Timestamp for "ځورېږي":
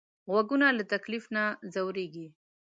1.73-2.27